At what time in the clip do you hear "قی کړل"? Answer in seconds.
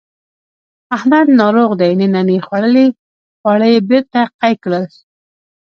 4.39-4.85